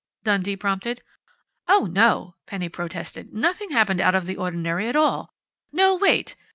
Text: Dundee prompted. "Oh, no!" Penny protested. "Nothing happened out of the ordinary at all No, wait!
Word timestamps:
Dundee 0.23 0.55
prompted. 0.57 1.03
"Oh, 1.67 1.87
no!" 1.87 2.33
Penny 2.47 2.69
protested. 2.69 3.33
"Nothing 3.35 3.69
happened 3.69 4.01
out 4.01 4.15
of 4.15 4.25
the 4.25 4.35
ordinary 4.35 4.87
at 4.87 4.95
all 4.95 5.31
No, 5.71 5.95
wait! 5.95 6.35